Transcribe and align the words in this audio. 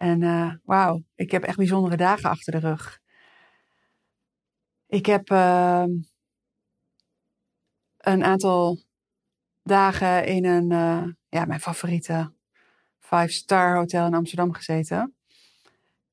En 0.00 0.22
uh, 0.22 0.52
wauw, 0.64 1.02
ik 1.14 1.30
heb 1.30 1.42
echt 1.42 1.56
bijzondere 1.56 1.96
dagen 1.96 2.30
achter 2.30 2.52
de 2.52 2.58
rug. 2.58 3.00
Ik 4.86 5.06
heb 5.06 5.30
uh, 5.30 5.84
een 7.96 8.24
aantal 8.24 8.78
dagen 9.62 10.26
in 10.26 10.44
een, 10.44 10.70
uh, 10.70 11.12
ja, 11.28 11.44
mijn 11.44 11.60
favoriete 11.60 12.32
five-star 12.98 13.76
hotel 13.76 14.06
in 14.06 14.14
Amsterdam 14.14 14.52
gezeten. 14.52 15.14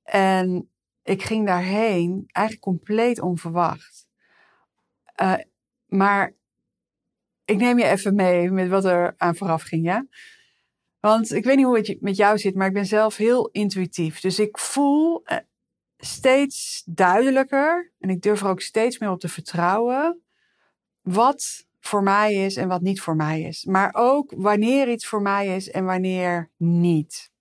En 0.03 0.69
ik 1.03 1.23
ging 1.23 1.45
daarheen 1.45 2.23
eigenlijk 2.31 2.65
compleet 2.65 3.21
onverwacht. 3.21 4.07
Uh, 5.21 5.37
maar 5.85 6.33
ik 7.45 7.57
neem 7.57 7.79
je 7.79 7.85
even 7.85 8.15
mee 8.15 8.51
met 8.51 8.67
wat 8.67 8.85
er 8.85 9.13
aan 9.17 9.35
vooraf 9.35 9.61
ging, 9.61 9.85
ja? 9.85 10.05
Want 11.07 11.33
ik 11.33 11.43
weet 11.43 11.55
niet 11.55 11.65
hoe 11.65 11.77
het 11.77 12.01
met 12.01 12.15
jou 12.15 12.37
zit, 12.37 12.55
maar 12.55 12.67
ik 12.67 12.73
ben 12.73 12.85
zelf 12.85 13.15
heel 13.15 13.49
intuïtief. 13.51 14.19
Dus 14.19 14.39
ik 14.39 14.57
voel 14.57 15.21
eh, 15.23 15.37
steeds 15.97 16.83
duidelijker 16.85 17.91
en 17.99 18.09
ik 18.09 18.21
durf 18.21 18.41
er 18.41 18.47
ook 18.47 18.61
steeds 18.61 18.99
meer 18.99 19.09
op 19.09 19.19
te 19.19 19.29
vertrouwen 19.29 20.21
wat 21.01 21.65
voor 21.79 22.03
mij 22.03 22.33
is 22.33 22.55
en 22.55 22.67
wat 22.67 22.81
niet 22.81 23.01
voor 23.01 23.15
mij 23.15 23.41
is. 23.41 23.65
Maar 23.65 23.89
ook 23.93 24.33
wanneer 24.35 24.89
iets 24.89 25.07
voor 25.07 25.21
mij 25.21 25.55
is 25.55 25.69
en 25.69 25.85
wanneer 25.85 26.49
niet. 26.57 27.31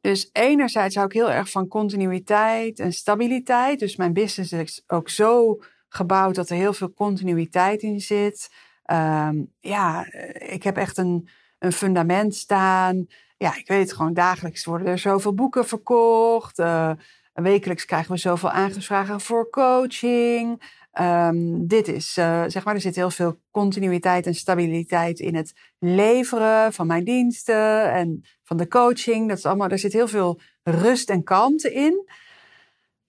Dus 0.00 0.30
enerzijds 0.32 0.94
hou 0.94 1.06
ik 1.06 1.12
heel 1.12 1.30
erg 1.30 1.50
van 1.50 1.68
continuïteit 1.68 2.78
en 2.78 2.92
stabiliteit. 2.92 3.78
Dus 3.78 3.96
mijn 3.96 4.12
business 4.12 4.52
is 4.52 4.84
ook 4.86 5.08
zo 5.08 5.60
gebouwd 5.88 6.34
dat 6.34 6.50
er 6.50 6.56
heel 6.56 6.72
veel 6.72 6.92
continuïteit 6.92 7.82
in 7.82 8.00
zit. 8.00 8.50
Um, 8.86 9.52
ja, 9.60 10.12
ik 10.38 10.62
heb 10.62 10.76
echt 10.76 10.96
een, 10.96 11.28
een 11.62 11.72
fundament 11.72 12.34
staan. 12.34 13.06
Ja, 13.36 13.56
ik 13.56 13.68
weet 13.68 13.92
gewoon, 13.92 14.14
dagelijks 14.14 14.64
worden 14.64 14.86
er 14.86 14.98
zoveel 14.98 15.34
boeken 15.34 15.66
verkocht. 15.66 16.58
Uh, 16.58 16.90
wekelijks 17.32 17.84
krijgen 17.84 18.12
we 18.12 18.18
zoveel 18.18 18.50
aangevragen 18.50 19.20
voor 19.20 19.50
coaching. 19.50 20.62
Um, 21.00 21.66
dit 21.66 21.88
is, 21.88 22.16
uh, 22.18 22.44
zeg 22.46 22.64
maar, 22.64 22.74
er 22.74 22.80
zit 22.80 22.96
heel 22.96 23.10
veel 23.10 23.40
continuïteit 23.50 24.26
en 24.26 24.34
stabiliteit 24.34 25.18
in 25.18 25.34
het 25.34 25.52
leveren 25.78 26.72
van 26.72 26.86
mijn 26.86 27.04
diensten 27.04 27.92
en 27.92 28.24
van 28.42 28.56
de 28.56 28.68
coaching. 28.68 29.28
Dat 29.28 29.38
is 29.38 29.46
allemaal, 29.46 29.68
er 29.68 29.78
zit 29.78 29.92
heel 29.92 30.08
veel 30.08 30.40
rust 30.62 31.10
en 31.10 31.22
kalmte 31.22 31.72
in. 31.72 32.08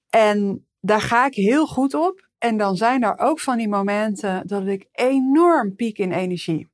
En 0.09 0.67
daar 0.79 1.01
ga 1.01 1.25
ik 1.25 1.33
heel 1.33 1.67
goed 1.67 1.93
op. 1.93 2.27
En 2.37 2.57
dan 2.57 2.75
zijn 2.75 3.03
er 3.03 3.17
ook 3.17 3.39
van 3.39 3.57
die 3.57 3.69
momenten 3.69 4.47
dat 4.47 4.67
ik 4.67 4.87
enorm 4.91 5.75
piek 5.75 5.97
in 5.97 6.11
energie. 6.11 6.71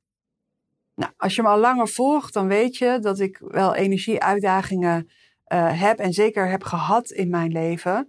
Nou, 1.00 1.12
als 1.16 1.34
je 1.34 1.42
me 1.42 1.48
al 1.48 1.58
langer 1.58 1.88
volgt, 1.88 2.32
dan 2.32 2.48
weet 2.48 2.76
je 2.76 2.98
dat 3.00 3.20
ik 3.20 3.38
wel 3.38 3.74
energieuitdagingen 3.74 5.10
uh, 5.52 5.80
heb 5.80 5.98
en 5.98 6.12
zeker 6.12 6.48
heb 6.48 6.62
gehad 6.62 7.10
in 7.10 7.30
mijn 7.30 7.52
leven. 7.52 8.06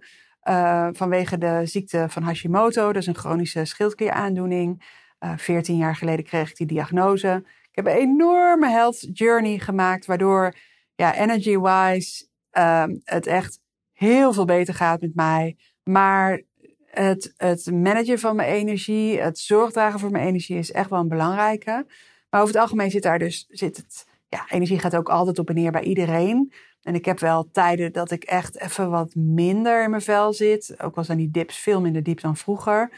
Uh, 0.48 0.88
vanwege 0.92 1.38
de 1.38 1.60
ziekte 1.64 2.06
van 2.08 2.22
Hashimoto, 2.22 2.86
dat 2.86 3.02
is 3.02 3.06
een 3.06 3.14
chronische 3.16 3.64
schildklieraandoening. 3.64 4.84
Uh, 5.20 5.32
14 5.36 5.76
jaar 5.76 5.96
geleden 5.96 6.24
kreeg 6.24 6.50
ik 6.50 6.56
die 6.56 6.66
diagnose. 6.66 7.42
Ik 7.44 7.84
heb 7.84 7.86
een 7.86 8.00
enorme 8.00 8.68
health 8.68 9.08
journey 9.12 9.58
gemaakt, 9.58 10.06
waardoor 10.06 10.54
ja, 10.94 11.14
energy-wise 11.14 12.26
uh, 12.52 12.84
het 13.04 13.26
echt 13.26 13.60
heel 13.92 14.32
veel 14.32 14.44
beter 14.44 14.74
gaat 14.74 15.00
met 15.00 15.14
mij. 15.14 15.56
Maar 15.82 16.42
het, 16.86 17.32
het 17.36 17.70
managen 17.70 18.18
van 18.18 18.36
mijn 18.36 18.52
energie, 18.52 19.20
het 19.20 19.38
zorgdragen 19.38 20.00
voor 20.00 20.10
mijn 20.10 20.26
energie 20.26 20.58
is 20.58 20.72
echt 20.72 20.90
wel 20.90 21.00
een 21.00 21.08
belangrijke. 21.08 21.86
Maar 22.32 22.40
over 22.40 22.54
het 22.54 22.62
algemeen 22.62 22.90
zit 22.90 23.02
daar 23.02 23.18
dus, 23.18 23.46
zit 23.48 23.76
het, 23.76 24.06
ja, 24.28 24.44
energie 24.48 24.78
gaat 24.78 24.96
ook 24.96 25.08
altijd 25.08 25.38
op 25.38 25.48
en 25.48 25.54
neer 25.54 25.72
bij 25.72 25.82
iedereen. 25.82 26.52
En 26.82 26.94
ik 26.94 27.04
heb 27.04 27.18
wel 27.18 27.50
tijden 27.50 27.92
dat 27.92 28.10
ik 28.10 28.24
echt 28.24 28.60
even 28.60 28.90
wat 28.90 29.14
minder 29.14 29.82
in 29.82 29.90
mijn 29.90 30.02
vel 30.02 30.32
zit. 30.32 30.82
Ook 30.82 30.96
al 30.96 31.04
zijn 31.04 31.18
die 31.18 31.30
dips 31.30 31.58
veel 31.58 31.80
minder 31.80 32.02
diep 32.02 32.20
dan 32.20 32.36
vroeger. 32.36 32.90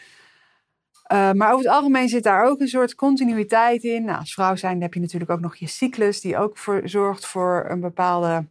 Uh, 1.12 1.32
maar 1.32 1.52
over 1.52 1.64
het 1.64 1.74
algemeen 1.74 2.08
zit 2.08 2.22
daar 2.22 2.44
ook 2.44 2.60
een 2.60 2.68
soort 2.68 2.94
continuïteit 2.94 3.82
in. 3.82 4.04
Nou, 4.04 4.18
als 4.18 4.34
vrouw 4.34 4.56
zijn 4.56 4.82
heb 4.82 4.94
je 4.94 5.00
natuurlijk 5.00 5.30
ook 5.30 5.40
nog 5.40 5.56
je 5.56 5.66
cyclus, 5.66 6.20
die 6.20 6.36
ook 6.36 6.58
voor, 6.58 6.80
zorgt 6.84 7.26
voor 7.26 7.64
een 7.68 7.80
bepaalde 7.80 8.48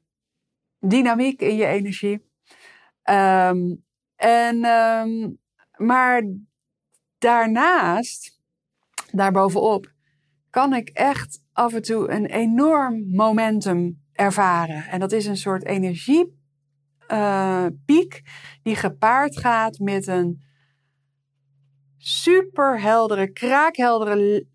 dynamiek 0.79 1.41
in 1.41 1.55
je 1.55 1.65
energie. 1.65 2.31
Um, 3.09 3.83
en, 4.15 4.65
um, 4.65 5.39
maar 5.77 6.23
daarnaast, 7.17 8.39
daarbovenop, 9.11 9.92
kan 10.53 10.73
ik 10.73 10.89
echt 10.89 11.41
af 11.53 11.73
en 11.73 11.81
toe 11.81 12.11
een 12.11 12.25
enorm 12.25 13.09
momentum 13.09 14.01
ervaren. 14.11 14.83
En 14.83 14.99
dat 14.99 15.11
is 15.11 15.25
een 15.25 15.37
soort 15.37 15.65
energiepiek 15.65 16.33
uh, 17.07 17.65
die 18.63 18.75
gepaard 18.75 19.37
gaat 19.37 19.79
met 19.79 20.07
een 20.07 20.41
superheldere, 21.97 23.31
kraakheldere, 23.31 24.45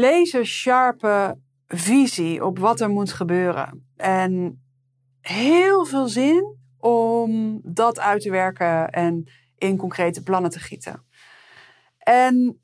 lasersharpe 0.00 1.38
visie 1.66 2.44
op 2.44 2.58
wat 2.58 2.80
er 2.80 2.90
moet 2.90 3.12
gebeuren. 3.12 3.86
En 3.96 4.62
heel 5.20 5.84
veel 5.84 6.08
zin 6.08 6.56
om 6.78 7.60
dat 7.64 8.00
uit 8.00 8.22
te 8.22 8.30
werken 8.30 8.90
en 8.90 9.24
in 9.58 9.76
concrete 9.76 10.22
plannen 10.22 10.50
te 10.50 10.60
gieten. 10.60 11.04
En 11.98 12.60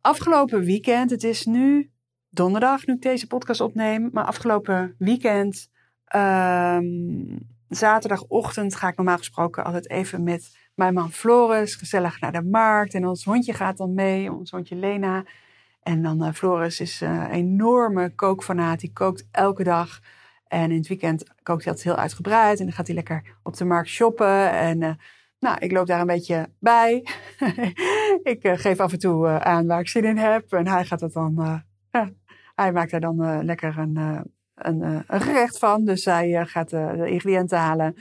afgelopen 0.00 0.60
weekend, 0.60 1.10
het 1.10 1.24
is 1.24 1.44
nu 1.44 1.89
donderdag 2.30 2.86
nu 2.86 2.94
ik 2.94 3.02
deze 3.02 3.26
podcast 3.26 3.60
opneem, 3.60 4.08
maar 4.12 4.24
afgelopen 4.24 4.94
weekend, 4.98 5.70
um, 6.16 7.38
zaterdagochtend, 7.68 8.74
ga 8.74 8.88
ik 8.88 8.96
normaal 8.96 9.16
gesproken 9.16 9.64
altijd 9.64 9.90
even 9.90 10.22
met 10.22 10.58
mijn 10.74 10.94
man 10.94 11.12
Floris 11.12 11.74
gezellig 11.74 12.20
naar 12.20 12.32
de 12.32 12.42
markt. 12.42 12.94
En 12.94 13.06
ons 13.06 13.24
hondje 13.24 13.52
gaat 13.52 13.76
dan 13.76 13.94
mee, 13.94 14.32
ons 14.32 14.50
hondje 14.50 14.76
Lena. 14.76 15.24
En 15.82 16.02
dan 16.02 16.24
uh, 16.24 16.32
Floris 16.32 16.80
is 16.80 17.00
een 17.00 17.30
enorme 17.30 18.14
kookfanaat, 18.14 18.80
die 18.80 18.92
kookt 18.92 19.28
elke 19.30 19.62
dag. 19.62 20.00
En 20.46 20.70
in 20.70 20.76
het 20.76 20.88
weekend 20.88 21.24
kookt 21.42 21.64
hij 21.64 21.72
altijd 21.72 21.94
heel 21.94 22.02
uitgebreid. 22.02 22.58
En 22.58 22.64
dan 22.64 22.74
gaat 22.74 22.86
hij 22.86 22.96
lekker 22.96 23.36
op 23.42 23.56
de 23.56 23.64
markt 23.64 23.88
shoppen. 23.88 24.50
En 24.50 24.80
uh, 24.80 24.90
nou, 25.38 25.58
ik 25.58 25.72
loop 25.72 25.86
daar 25.86 26.00
een 26.00 26.06
beetje 26.06 26.48
bij. 26.58 27.06
ik 28.32 28.38
geef 28.42 28.80
af 28.80 28.92
en 28.92 28.98
toe 28.98 29.28
aan 29.28 29.66
waar 29.66 29.80
ik 29.80 29.88
zin 29.88 30.04
in 30.04 30.16
heb. 30.16 30.52
En 30.52 30.66
hij 30.66 30.84
gaat 30.84 31.00
het 31.00 31.12
dan. 31.12 31.62
Hij 32.62 32.72
maakt 32.72 32.92
er 32.92 33.00
dan 33.00 33.44
lekker 33.44 33.78
een, 33.78 33.96
een, 34.54 35.04
een, 35.06 35.20
gerecht 35.20 35.58
van. 35.58 35.84
Dus 35.84 36.04
hij 36.04 36.46
gaat 36.46 36.70
de 36.70 37.06
ingrediënten 37.06 37.58
halen. 37.58 37.94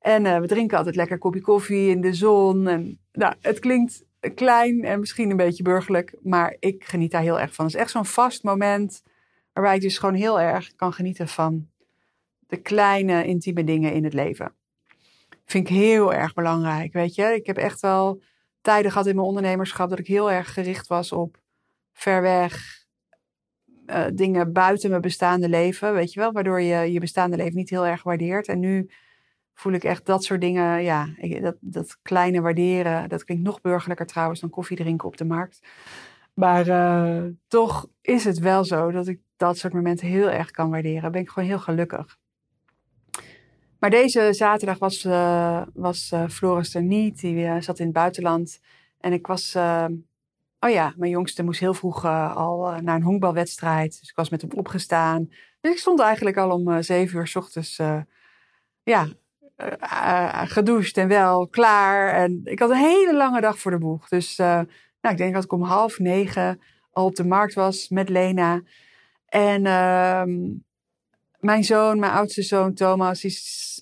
En 0.00 0.40
we 0.40 0.46
drinken 0.46 0.78
altijd 0.78 0.96
lekker 0.96 1.18
kopje 1.18 1.40
koffie 1.40 1.90
in 1.90 2.00
de 2.00 2.14
zon. 2.14 2.68
En 2.68 2.98
nou, 3.12 3.34
het 3.40 3.58
klinkt 3.58 4.04
klein 4.34 4.84
en 4.84 5.00
misschien 5.00 5.30
een 5.30 5.36
beetje 5.36 5.62
burgerlijk. 5.62 6.14
Maar 6.22 6.56
ik 6.58 6.84
geniet 6.84 7.10
daar 7.10 7.22
heel 7.22 7.40
erg 7.40 7.54
van. 7.54 7.64
Het 7.64 7.74
is 7.74 7.80
echt 7.80 7.90
zo'n 7.90 8.04
vast 8.04 8.42
moment. 8.42 9.02
Waarbij 9.52 9.74
ik 9.74 9.80
dus 9.80 9.98
gewoon 9.98 10.14
heel 10.14 10.40
erg 10.40 10.74
kan 10.74 10.92
genieten 10.92 11.28
van 11.28 11.68
de 12.46 12.56
kleine, 12.56 13.24
intieme 13.24 13.64
dingen 13.64 13.92
in 13.92 14.04
het 14.04 14.12
leven. 14.12 14.52
Vind 15.44 15.68
ik 15.68 15.76
heel 15.76 16.14
erg 16.14 16.34
belangrijk, 16.34 16.92
weet 16.92 17.14
je. 17.14 17.22
Ik 17.22 17.46
heb 17.46 17.56
echt 17.56 17.80
wel 17.80 18.22
tijden 18.60 18.90
gehad 18.90 19.06
in 19.06 19.14
mijn 19.14 19.26
ondernemerschap 19.26 19.90
dat 19.90 19.98
ik 19.98 20.06
heel 20.06 20.30
erg 20.30 20.52
gericht 20.52 20.86
was 20.86 21.12
op 21.12 21.38
ver 21.92 22.22
weg, 22.22 22.84
uh, 23.88 24.04
dingen 24.14 24.52
buiten 24.52 24.90
mijn 24.90 25.02
bestaande 25.02 25.48
leven, 25.48 25.94
weet 25.94 26.12
je 26.12 26.20
wel. 26.20 26.32
Waardoor 26.32 26.60
je 26.60 26.92
je 26.92 27.00
bestaande 27.00 27.36
leven 27.36 27.56
niet 27.56 27.70
heel 27.70 27.86
erg 27.86 28.02
waardeert. 28.02 28.48
En 28.48 28.58
nu 28.60 28.90
voel 29.54 29.72
ik 29.72 29.84
echt 29.84 30.06
dat 30.06 30.24
soort 30.24 30.40
dingen, 30.40 30.82
ja, 30.82 31.08
dat, 31.40 31.56
dat 31.60 31.98
kleine 32.02 32.40
waarderen. 32.40 33.08
Dat 33.08 33.24
klinkt 33.24 33.44
nog 33.44 33.60
burgerlijker 33.60 34.06
trouwens 34.06 34.40
dan 34.40 34.50
koffie 34.50 34.76
drinken 34.76 35.08
op 35.08 35.16
de 35.16 35.24
markt. 35.24 35.60
Maar 36.34 36.68
uh, 36.68 37.24
toch 37.48 37.88
is 38.00 38.24
het 38.24 38.38
wel 38.38 38.64
zo 38.64 38.90
dat 38.90 39.06
ik 39.08 39.20
dat 39.36 39.58
soort 39.58 39.72
momenten 39.72 40.06
heel 40.06 40.30
erg 40.30 40.50
kan 40.50 40.70
waarderen. 40.70 41.12
Ben 41.12 41.20
ik 41.20 41.28
gewoon 41.28 41.48
heel 41.48 41.58
gelukkig. 41.58 42.18
Maar 43.78 43.90
deze 43.90 44.28
zaterdag 44.32 44.78
was, 44.78 45.04
uh, 45.04 45.62
was 45.74 46.12
Floris 46.28 46.74
er 46.74 46.82
niet. 46.82 47.20
Die 47.20 47.60
zat 47.60 47.78
in 47.78 47.84
het 47.84 47.94
buitenland. 47.94 48.60
En 49.00 49.12
ik 49.12 49.26
was. 49.26 49.56
Oh 50.60 50.70
ja, 50.70 50.94
mijn 50.96 51.10
jongste 51.10 51.42
moest 51.42 51.60
heel 51.60 51.74
vroeg 51.74 52.04
al 52.04 52.80
naar 52.80 52.96
een 52.96 53.02
honkbalwedstrijd. 53.02 53.98
Dus 54.00 54.08
ik 54.08 54.16
was 54.16 54.28
met 54.28 54.42
hem 54.42 54.50
opgestaan. 54.50 55.28
Dus 55.60 55.72
ik 55.72 55.78
stond 55.78 56.00
eigenlijk 56.00 56.36
al 56.36 56.50
om 56.50 56.82
zeven 56.82 57.18
uur 57.18 57.26
s 57.26 57.36
ochtends 57.36 57.80
ja, 58.82 59.08
gedoucht 60.46 60.96
en 60.96 61.08
wel 61.08 61.48
klaar. 61.48 62.12
En 62.12 62.40
ik 62.44 62.58
had 62.58 62.70
een 62.70 62.76
hele 62.76 63.16
lange 63.16 63.40
dag 63.40 63.58
voor 63.58 63.70
de 63.70 63.78
boeg. 63.78 64.08
Dus 64.08 64.36
nou, 64.36 65.14
ik 65.14 65.16
denk 65.16 65.34
dat 65.34 65.44
ik 65.44 65.52
om 65.52 65.62
half 65.62 65.98
negen 65.98 66.60
al 66.90 67.04
op 67.04 67.16
de 67.16 67.24
markt 67.24 67.54
was 67.54 67.88
met 67.88 68.08
Lena. 68.08 68.62
En 69.28 69.66
ehm, 69.66 70.30
mijn 71.38 71.64
zoon, 71.64 71.98
mijn 71.98 72.12
oudste 72.12 72.42
zoon 72.42 72.74
Thomas, 72.74 73.20
die 73.20 73.38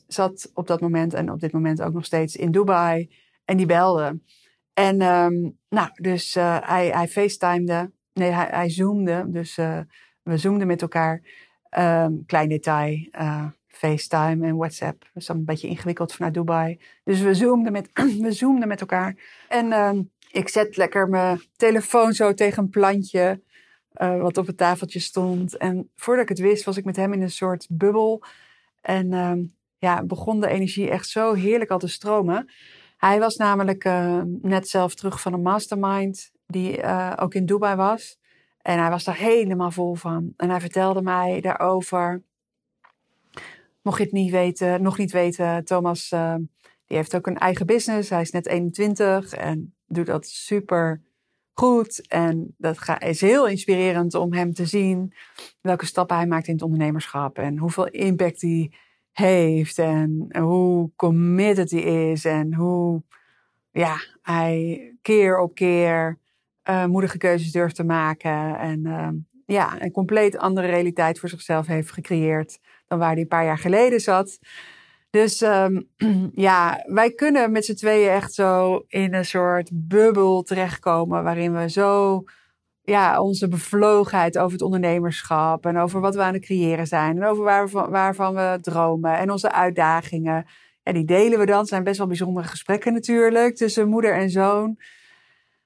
zat 0.07 0.51
op 0.55 0.67
dat 0.67 0.81
moment 0.81 1.15
en 1.15 1.31
op 1.31 1.41
dit 1.41 1.53
moment 1.53 1.83
ook 1.83 1.93
nog 1.93 2.05
steeds 2.05 2.37
in 2.37 2.51
Dubai. 2.51 3.11
En 3.45 3.57
die 3.57 3.67
belde. 3.67 4.21
En 4.77 5.03
um, 5.03 5.59
nou, 5.69 5.89
dus 5.95 6.37
uh, 6.37 6.59
hij, 6.61 6.89
hij 6.89 7.09
facetimede. 7.09 7.91
Nee, 8.13 8.31
hij, 8.31 8.47
hij 8.51 8.71
zoomde. 8.71 9.25
Dus 9.27 9.59
uh, 9.59 9.81
we 10.23 10.37
zoomden 10.39 10.67
met 10.67 10.83
elkaar. 10.83 11.23
Um, 11.79 12.25
klein 12.27 12.49
detail. 12.49 13.09
Uh, 13.13 13.47
FaceTime 13.67 14.47
en 14.47 14.57
WhatsApp. 14.57 15.01
Dat 15.01 15.23
is 15.23 15.27
dan 15.27 15.37
een 15.37 15.45
beetje 15.45 15.69
ingewikkeld 15.69 16.13
vanuit 16.13 16.35
Dubai. 16.35 16.81
Dus 17.05 17.21
we 17.21 17.35
zoomden 17.35 17.73
met, 17.73 17.91
we 18.27 18.33
zoomden 18.33 18.69
met 18.69 18.81
elkaar. 18.81 19.17
En 19.49 19.73
um, 19.73 20.11
ik 20.31 20.49
zet 20.49 20.77
lekker 20.77 21.09
mijn 21.09 21.43
telefoon 21.57 22.13
zo 22.13 22.35
tegen 22.35 22.63
een 22.63 22.71
plantje. 22.71 23.43
Wat 23.93 24.39
op 24.39 24.47
het 24.47 24.57
tafeltje 24.57 25.01
stond. 25.01 25.57
En 25.57 25.91
voordat 25.95 26.23
ik 26.23 26.29
het 26.29 26.39
wist, 26.39 26.65
was 26.65 26.77
ik 26.77 26.85
met 26.85 26.97
hem 26.97 27.13
in 27.13 27.23
een 27.23 27.31
soort 27.31 27.67
bubbel. 27.71 28.23
En 28.81 29.09
ja, 29.79 30.05
begon 30.05 30.41
de 30.41 30.49
energie 30.49 30.91
echt 30.91 31.09
zo 31.09 31.35
heerlijk 31.35 31.71
al 31.71 31.79
te 31.79 31.89
stromen. 31.89 32.49
Hij 32.97 33.19
was 33.19 33.37
namelijk 33.37 33.85
uh, 33.85 34.23
net 34.43 34.69
zelf 34.69 34.95
terug 34.95 35.21
van 35.21 35.33
een 35.33 35.43
mastermind 35.43 36.31
die 36.47 36.79
uh, 36.79 37.13
ook 37.17 37.35
in 37.35 37.47
Dubai 37.47 37.77
was. 37.77 38.19
En 38.63 38.79
hij 38.79 38.91
was 38.91 39.05
daar 39.05 39.17
helemaal 39.17 39.71
vol 39.71 39.95
van. 39.95 40.33
En 40.37 40.51
hij 40.51 40.61
vertelde 40.61 41.03
mij 41.03 41.41
daarover. 41.41 42.23
Mocht 43.83 43.99
je 43.99 44.05
het 44.05 44.13
niet 44.13 44.31
weten, 44.31 44.83
nog 44.83 44.99
niet 44.99 45.13
weten, 45.13 45.65
Thomas 45.65 46.11
uh, 46.13 46.35
die 46.87 46.97
heeft 46.97 47.15
ook 47.15 47.27
een 47.27 47.39
eigen 47.39 47.67
business. 47.67 48.11
Hij 48.11 48.21
is 48.21 48.31
net 48.31 48.47
21 48.47 49.33
en 49.33 49.75
doet 49.87 50.07
dat 50.07 50.27
super 50.27 51.03
goed. 51.53 52.09
En 52.09 52.55
dat 52.59 52.79
is 52.99 53.21
heel 53.21 53.49
inspirerend 53.49 54.15
om 54.15 54.33
hem 54.33 54.53
te 54.53 54.67
zien 54.67 55.15
welke 55.61 55.87
stappen 55.87 56.17
hij 56.17 56.27
maakt 56.27 56.47
in 56.47 56.53
het 56.53 56.63
ondernemerschap. 56.63 57.39
En 57.39 57.59
hoeveel 57.59 57.87
impact 57.87 58.41
hij 58.41 58.73
heeft 59.19 59.79
en 59.79 60.37
hoe 60.39 60.91
committed 60.97 61.71
hij 61.71 62.11
is 62.11 62.25
en 62.25 62.55
hoe 62.55 63.03
ja, 63.71 63.97
hij 64.23 64.81
keer 65.03 65.39
op 65.39 65.55
keer 65.55 66.19
uh, 66.71 66.85
moedige 66.85 67.19
keuzes 67.19 67.53
durft 67.53 67.75
te 67.75 67.85
maken 67.85 68.59
en 68.59 68.87
uh, 68.87 69.09
ja, 69.47 69.83
een 69.83 69.91
compleet 69.91 70.39
andere 70.39 70.67
realiteit 70.67 71.19
voor 71.19 71.29
zichzelf 71.29 71.67
heeft 71.67 71.91
gecreëerd 71.91 72.59
dan 72.87 72.99
waar 72.99 73.13
hij 73.13 73.21
een 73.21 73.29
paar 73.29 73.45
jaar 73.45 73.59
geleden 73.59 74.01
zat. 74.01 74.39
Dus 75.11 75.41
um, 75.41 75.89
ja, 76.49 76.85
wij 76.87 77.11
kunnen 77.11 77.53
met 77.53 77.65
z'n 77.65 77.75
tweeën 77.75 78.11
echt 78.11 78.33
zo 78.33 78.85
in 78.89 79.15
een 79.15 79.25
soort 79.25 79.71
bubbel 79.73 80.43
terechtkomen 80.43 81.23
waarin 81.23 81.55
we 81.55 81.71
zo 81.71 82.23
ja, 82.87 83.21
onze 83.21 83.49
bevlogenheid 83.49 84.39
over 84.39 84.53
het 84.53 84.63
ondernemerschap 84.63 85.67
en 85.67 85.79
over 85.79 86.01
wat 86.01 86.15
we 86.15 86.23
aan 86.23 86.33
het 86.33 86.43
creëren 86.43 86.87
zijn 86.87 87.17
en 87.17 87.25
over 87.25 87.45
waar 87.45 87.69
we, 87.69 87.87
waarvan 87.91 88.35
we 88.35 88.59
dromen 88.61 89.19
en 89.19 89.31
onze 89.31 89.53
uitdagingen. 89.53 90.47
En 90.83 90.95
die 90.95 91.05
delen 91.05 91.39
we 91.39 91.47
dan. 91.47 91.59
Het 91.59 91.69
zijn 91.69 91.85
best 91.85 91.99
wel 91.99 92.07
bijzondere 92.07 92.47
gesprekken 92.47 92.93
natuurlijk 92.93 93.57
tussen 93.57 93.89
moeder 93.89 94.15
en 94.15 94.31
zoon. 94.31 94.79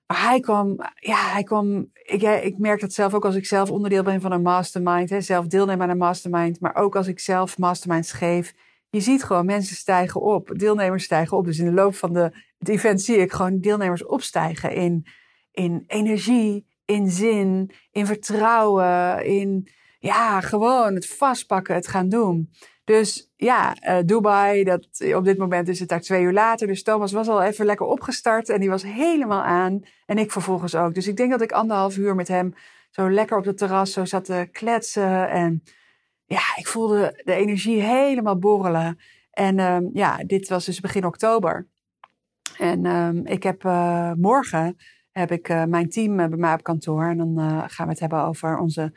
Maar 0.07 0.23
hij 0.23 0.41
kwam, 0.41 0.77
ja, 0.95 1.33
hij 1.33 1.43
kwam. 1.43 1.91
Ik, 1.93 2.23
ik 2.23 2.59
merk 2.59 2.81
dat 2.81 2.93
zelf 2.93 3.15
ook 3.15 3.25
als 3.25 3.35
ik 3.35 3.47
zelf 3.47 3.71
onderdeel 3.71 4.03
ben 4.03 4.21
van 4.21 4.33
een 4.33 4.43
mastermind, 4.43 5.11
hè, 5.11 5.21
zelf 5.21 5.47
deelnemen 5.47 5.83
aan 5.83 5.91
een 5.91 5.97
mastermind, 5.97 6.61
maar 6.61 6.75
ook 6.75 6.97
als 6.97 7.07
ik 7.07 7.19
zelf 7.19 7.59
masterminds 7.59 8.13
geef. 8.13 8.55
Je 8.91 9.01
ziet 9.01 9.25
gewoon 9.25 9.47
mensen 9.47 9.77
stijgen 9.77 10.21
op, 10.21 10.51
deelnemers 10.57 11.05
stijgen 11.05 11.37
op. 11.37 11.45
Dus 11.45 11.59
in 11.59 11.65
de 11.65 11.73
loop 11.73 11.95
van 11.95 12.13
de, 12.13 12.33
het 12.59 12.69
event 12.69 13.03
zie 13.03 13.17
ik 13.17 13.33
gewoon 13.33 13.61
deelnemers 13.61 14.05
opstijgen 14.05 14.73
in, 14.73 15.07
in 15.51 15.85
energie, 15.87 16.67
in 16.91 17.11
zin, 17.11 17.71
in 17.91 18.07
vertrouwen, 18.07 19.25
in 19.25 19.69
ja, 19.99 20.41
gewoon 20.41 20.95
het 20.95 21.07
vastpakken, 21.07 21.75
het 21.75 21.89
gaan 21.89 22.09
doen. 22.09 22.51
Dus 22.85 23.33
ja, 23.37 23.77
uh, 23.89 23.99
Dubai, 24.05 24.65
dat, 24.65 24.89
op 25.15 25.25
dit 25.25 25.39
moment 25.39 25.69
is 25.69 25.81
het 25.81 25.89
daar 25.89 26.01
twee 26.01 26.23
uur 26.23 26.33
later. 26.33 26.67
Dus 26.67 26.83
Thomas 26.83 27.13
was 27.13 27.29
al 27.29 27.43
even 27.43 27.67
lekker 27.67 27.87
opgestart 27.87 28.49
en 28.49 28.61
die 28.61 28.71
was 28.71 28.83
helemaal 28.83 29.43
aan. 29.43 29.81
En 30.07 30.19
ik 30.19 30.33
vervolgens 30.33 30.75
ook. 30.75 30.95
Dus 30.95 31.07
ik 31.07 31.17
denk 31.17 31.31
dat 31.31 31.41
ik 31.41 31.53
anderhalf 31.53 31.97
uur 31.97 32.15
met 32.15 32.29
hem 32.29 32.55
zo 32.91 33.11
lekker 33.11 33.39
op 33.39 33.45
het 33.45 33.59
terras 33.59 33.93
zo 33.93 34.05
zat 34.05 34.25
te 34.25 34.49
kletsen. 34.53 35.29
En 35.29 35.63
ja, 36.25 36.43
ik 36.57 36.67
voelde 36.67 37.23
de 37.25 37.35
energie 37.35 37.81
helemaal 37.81 38.39
borrelen. 38.39 38.99
En 39.31 39.59
um, 39.59 39.91
ja, 39.93 40.17
dit 40.17 40.49
was 40.49 40.65
dus 40.65 40.81
begin 40.81 41.05
oktober. 41.05 41.69
En 42.59 42.87
um, 42.87 43.27
ik 43.27 43.43
heb 43.43 43.65
uh, 43.65 44.13
morgen 44.13 44.77
heb 45.13 45.31
ik 45.31 45.49
uh, 45.49 45.65
mijn 45.65 45.89
team 45.89 46.21
uh, 46.21 46.27
bij 46.27 46.39
mij 46.39 46.55
op 46.55 46.63
kantoor. 46.63 47.05
En 47.05 47.19
dan 47.19 47.39
uh, 47.39 47.65
gaan 47.67 47.87
we 47.87 47.93
het 47.93 48.01
hebben 48.01 48.25
over 48.25 48.59
onze 48.59 48.93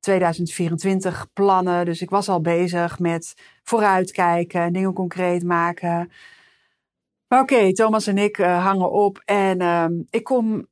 2024 0.00 1.32
plannen. 1.32 1.84
Dus 1.84 2.00
ik 2.02 2.10
was 2.10 2.28
al 2.28 2.40
bezig 2.40 2.98
met 2.98 3.34
vooruitkijken, 3.62 4.72
dingen 4.72 4.92
concreet 4.92 5.44
maken. 5.44 6.10
Maar 7.28 7.40
oké, 7.40 7.72
Thomas 7.72 8.06
en 8.06 8.18
ik 8.18 8.36
hangen 8.36 8.90
op. 8.90 9.22
En 9.24 9.62
um, 9.62 10.06
ik 10.10 10.24
kom 10.24 10.66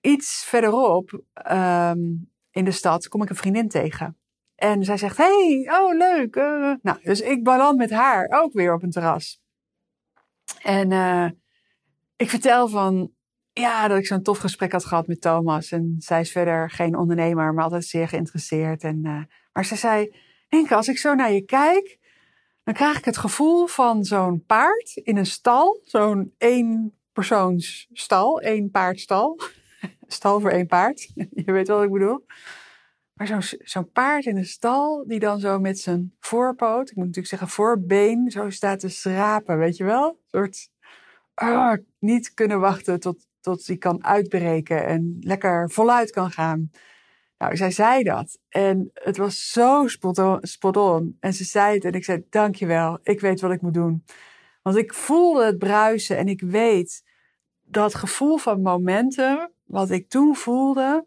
iets 0.00 0.44
verderop 0.44 1.22
um, 1.50 2.30
in 2.50 2.64
de 2.64 2.70
stad, 2.70 3.08
kom 3.08 3.22
ik 3.22 3.30
een 3.30 3.36
vriendin 3.36 3.68
tegen. 3.68 4.16
En 4.54 4.84
zij 4.84 4.96
zegt, 4.96 5.16
hey, 5.16 5.68
oh 5.70 5.96
leuk. 5.96 6.34
nou, 6.82 6.98
dus 7.02 7.20
ik 7.20 7.44
baland 7.44 7.76
met 7.76 7.90
haar 7.90 8.28
ook 8.30 8.52
weer 8.52 8.74
op 8.74 8.82
een 8.82 8.90
terras. 8.90 9.40
En 10.62 10.90
ik 12.16 12.30
vertel 12.30 12.68
van, 12.68 13.12
ja, 13.52 13.88
dat 13.88 13.98
ik 13.98 14.06
zo'n 14.06 14.22
tof 14.22 14.38
gesprek 14.38 14.72
had 14.72 14.84
gehad 14.84 15.06
met 15.06 15.20
Thomas. 15.20 15.70
En 15.70 15.94
zij 15.98 16.20
is 16.20 16.32
verder 16.32 16.70
geen 16.70 16.96
ondernemer, 16.96 17.54
maar 17.54 17.64
altijd 17.64 17.84
zeer 17.84 18.08
geïnteresseerd. 18.08 18.82
En, 18.82 19.00
uh, 19.02 19.22
maar 19.52 19.64
ze 19.64 19.76
zei, 19.76 20.14
Inke, 20.48 20.74
als 20.74 20.88
ik 20.88 20.98
zo 20.98 21.14
naar 21.14 21.32
je 21.32 21.44
kijk, 21.44 21.98
dan 22.64 22.74
krijg 22.74 22.98
ik 22.98 23.04
het 23.04 23.16
gevoel 23.16 23.66
van 23.66 24.04
zo'n 24.04 24.44
paard 24.46 24.92
in 24.94 25.16
een 25.16 25.26
stal. 25.26 25.80
Zo'n 25.84 26.34
één 26.38 26.98
persoonsstal, 27.12 28.40
één 28.40 28.70
paardstal. 28.76 29.40
stal 30.06 30.40
voor 30.40 30.50
één 30.50 30.66
paard. 30.66 31.12
je 31.44 31.52
weet 31.52 31.68
wat 31.68 31.82
ik 31.82 31.90
bedoel. 31.90 32.26
Maar 33.12 33.26
zo'n 33.26 33.58
zo'n 33.64 33.90
paard 33.90 34.24
in 34.24 34.36
een 34.36 34.46
stal, 34.46 35.04
die 35.06 35.18
dan 35.18 35.40
zo 35.40 35.58
met 35.58 35.78
zijn 35.78 36.14
voorpoot, 36.20 36.90
ik 36.90 36.96
moet 36.96 37.06
natuurlijk 37.06 37.26
zeggen 37.26 37.48
voorbeen, 37.48 38.30
zo 38.30 38.50
staat 38.50 38.80
te 38.80 38.88
schrapen, 38.88 39.58
weet 39.58 39.76
je 39.76 39.84
wel? 39.84 40.08
Een 40.08 40.16
soort, 40.30 40.68
oh, 41.34 41.72
niet 41.98 42.34
kunnen 42.34 42.60
wachten 42.60 43.00
tot, 43.00 43.26
tot 43.42 43.66
die 43.66 43.76
kan 43.76 44.04
uitbreken 44.04 44.86
en 44.86 45.16
lekker 45.20 45.70
voluit 45.70 46.10
kan 46.10 46.30
gaan. 46.30 46.70
Nou, 47.38 47.56
zij 47.56 47.70
zei 47.70 48.02
dat. 48.02 48.38
En 48.48 48.90
het 48.94 49.16
was 49.16 49.50
zo 49.50 49.86
spot 50.40 50.76
on, 50.76 51.16
En 51.20 51.34
ze 51.34 51.44
zei 51.44 51.74
het 51.74 51.84
en 51.84 51.92
ik 51.92 52.04
zei, 52.04 52.24
dankjewel, 52.30 52.98
ik 53.02 53.20
weet 53.20 53.40
wat 53.40 53.52
ik 53.52 53.60
moet 53.60 53.74
doen. 53.74 54.04
Want 54.62 54.76
ik 54.76 54.94
voelde 54.94 55.44
het 55.44 55.58
bruisen 55.58 56.16
en 56.16 56.28
ik 56.28 56.40
weet 56.40 57.02
dat 57.62 57.94
gevoel 57.94 58.36
van 58.36 58.62
momenten, 58.62 59.52
wat 59.64 59.90
ik 59.90 60.08
toen 60.08 60.36
voelde, 60.36 61.06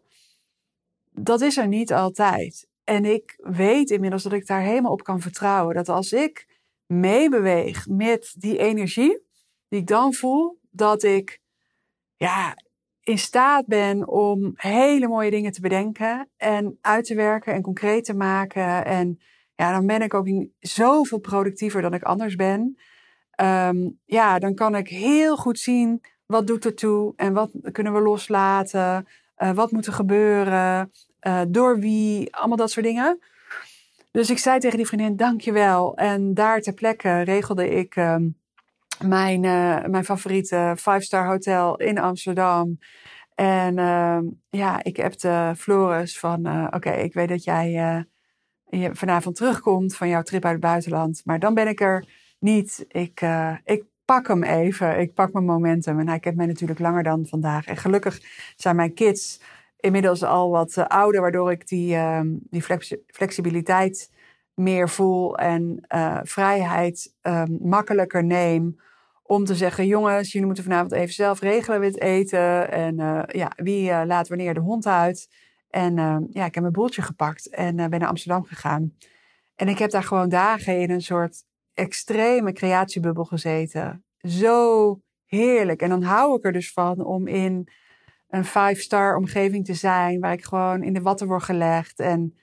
dat 1.10 1.40
is 1.40 1.56
er 1.56 1.68
niet 1.68 1.92
altijd. 1.92 2.68
En 2.84 3.04
ik 3.04 3.34
weet 3.36 3.90
inmiddels 3.90 4.22
dat 4.22 4.32
ik 4.32 4.46
daar 4.46 4.62
helemaal 4.62 4.92
op 4.92 5.02
kan 5.02 5.20
vertrouwen. 5.20 5.74
Dat 5.74 5.88
als 5.88 6.12
ik 6.12 6.46
meebeweeg 6.86 7.86
met 7.86 8.34
die 8.38 8.58
energie 8.58 9.22
die 9.68 9.80
ik 9.80 9.86
dan 9.86 10.12
voel, 10.12 10.58
dat 10.70 11.02
ik 11.02 11.40
ja, 12.16 12.56
in 13.02 13.18
staat 13.18 13.66
ben 13.66 14.08
om 14.08 14.52
hele 14.54 15.08
mooie 15.08 15.30
dingen 15.30 15.52
te 15.52 15.60
bedenken 15.60 16.28
en 16.36 16.78
uit 16.80 17.04
te 17.04 17.14
werken 17.14 17.54
en 17.54 17.62
concreet 17.62 18.04
te 18.04 18.14
maken. 18.14 18.84
En 18.84 19.20
ja, 19.54 19.72
dan 19.72 19.86
ben 19.86 20.02
ik 20.02 20.14
ook 20.14 20.28
zoveel 20.60 21.18
productiever 21.18 21.82
dan 21.82 21.94
ik 21.94 22.02
anders 22.02 22.36
ben. 22.36 22.78
Um, 23.40 23.98
ja, 24.04 24.38
dan 24.38 24.54
kan 24.54 24.74
ik 24.76 24.88
heel 24.88 25.36
goed 25.36 25.58
zien 25.58 26.00
wat 26.26 26.46
doet 26.46 26.64
er 26.64 26.74
toe 26.74 27.12
en 27.16 27.32
wat 27.32 27.50
kunnen 27.72 27.92
we 27.92 28.00
loslaten. 28.00 29.06
Uh, 29.38 29.50
wat 29.50 29.70
moet 29.70 29.86
er 29.86 29.92
gebeuren? 29.92 30.92
Uh, 31.26 31.40
door 31.48 31.78
wie? 31.78 32.34
Allemaal 32.34 32.56
dat 32.56 32.70
soort 32.70 32.86
dingen. 32.86 33.18
Dus 34.10 34.30
ik 34.30 34.38
zei 34.38 34.58
tegen 34.58 34.76
die 34.76 34.86
vriendin, 34.86 35.16
dankjewel. 35.16 35.96
En 35.96 36.34
daar 36.34 36.60
ter 36.60 36.72
plekke 36.72 37.20
regelde 37.20 37.68
ik 37.70 37.96
um, 37.96 38.36
mijn, 39.04 39.42
uh, 39.42 39.84
mijn 39.84 40.04
favoriete 40.04 40.74
five-star 40.78 41.26
hotel 41.26 41.76
in 41.76 41.98
Amsterdam. 41.98 42.78
En 43.34 43.78
uh, 43.78 44.18
ja, 44.50 44.82
ik 44.82 44.96
hebte 44.96 45.54
Floris 45.56 46.18
van, 46.18 46.46
uh, 46.46 46.66
oké, 46.70 46.90
ik 46.90 47.14
weet 47.14 47.28
dat 47.28 47.44
jij 47.44 47.70
je 48.64 48.90
vanavond 48.92 49.36
terugkomt 49.36 49.96
van 49.96 50.08
jouw 50.08 50.22
trip 50.22 50.44
uit 50.44 50.52
het 50.52 50.62
buitenland. 50.62 51.22
Maar 51.24 51.38
dan 51.38 51.54
ben 51.54 51.68
ik 51.68 51.80
er 51.80 52.04
niet. 52.38 52.84
Ik, 52.88 53.20
ik 53.64 53.84
pak 54.04 54.28
hem 54.28 54.42
even. 54.42 54.98
Ik 55.00 55.14
pak 55.14 55.32
mijn 55.32 55.44
momentum. 55.44 56.00
En 56.00 56.08
hij 56.08 56.18
kent 56.18 56.36
mij 56.36 56.46
natuurlijk 56.46 56.78
langer 56.78 57.02
dan 57.02 57.26
vandaag. 57.26 57.66
En 57.66 57.76
gelukkig 57.76 58.20
zijn 58.56 58.76
mijn 58.76 58.94
kids 58.94 59.40
inmiddels 59.76 60.22
al 60.22 60.50
wat 60.50 60.76
ouder, 60.76 61.20
waardoor 61.20 61.50
ik 61.50 61.68
die, 61.68 61.94
ehm, 61.94 62.26
die 62.50 62.62
flexibiliteit 63.06 64.10
meer 64.56 64.88
voel 64.88 65.38
en 65.38 65.86
uh, 65.94 66.18
vrijheid 66.22 67.14
um, 67.22 67.58
makkelijker 67.60 68.24
neem 68.24 68.80
om 69.22 69.44
te 69.44 69.54
zeggen: 69.54 69.86
jongens, 69.86 70.32
jullie 70.32 70.46
moeten 70.46 70.64
vanavond 70.64 70.92
even 70.92 71.14
zelf 71.14 71.40
regelen 71.40 71.80
met 71.80 72.00
eten. 72.00 72.70
En 72.70 73.00
uh, 73.00 73.22
ja, 73.26 73.52
wie 73.56 73.90
uh, 73.90 74.02
laat 74.04 74.28
wanneer 74.28 74.54
de 74.54 74.60
hond 74.60 74.86
uit. 74.86 75.28
En 75.70 75.94
ja, 76.30 76.44
ik 76.44 76.54
heb 76.54 76.60
mijn 76.60 76.72
boeltje 76.72 77.02
gepakt 77.02 77.48
en 77.50 77.76
ben 77.76 78.00
naar 78.00 78.08
Amsterdam 78.08 78.44
gegaan. 78.44 78.92
En 79.54 79.68
ik 79.68 79.78
heb 79.78 79.90
daar 79.90 80.02
gewoon 80.02 80.28
dagen 80.28 80.80
in 80.80 80.90
een 80.90 81.02
soort 81.02 81.44
extreme 81.74 82.52
creatiebubbel 82.52 83.24
gezeten. 83.24 84.04
Zo 84.18 85.00
heerlijk. 85.24 85.82
En 85.82 85.88
dan 85.88 86.02
hou 86.02 86.36
ik 86.36 86.44
er 86.44 86.52
dus 86.52 86.72
van 86.72 87.04
om 87.04 87.26
in 87.26 87.68
een 88.28 88.44
five-star 88.44 89.16
omgeving 89.16 89.64
te 89.64 89.74
zijn, 89.74 90.20
waar 90.20 90.32
ik 90.32 90.44
gewoon 90.44 90.82
in 90.82 90.92
de 90.92 91.02
watten 91.02 91.26
word 91.26 91.42
gelegd. 91.42 92.00
En 92.00 92.38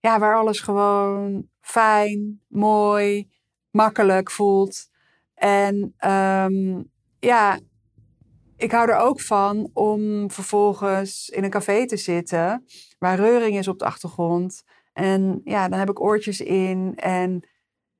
ja, 0.00 0.18
waar 0.18 0.36
alles 0.36 0.60
gewoon 0.60 1.48
fijn, 1.60 2.40
mooi, 2.48 3.30
makkelijk 3.70 4.30
voelt. 4.30 4.88
En 5.34 5.94
um, 6.06 6.90
ja, 7.18 7.58
ik 8.56 8.72
hou 8.72 8.90
er 8.90 8.96
ook 8.96 9.20
van 9.20 9.70
om 9.72 10.30
vervolgens 10.30 11.28
in 11.28 11.44
een 11.44 11.50
café 11.50 11.86
te 11.86 11.96
zitten, 11.96 12.64
waar 12.98 13.16
reuring 13.16 13.58
is 13.58 13.68
op 13.68 13.78
de 13.78 13.84
achtergrond. 13.84 14.62
En 14.92 15.40
ja, 15.44 15.68
dan 15.68 15.78
heb 15.78 15.90
ik 15.90 16.00
oortjes 16.00 16.40
in 16.40 16.92
en 16.96 17.48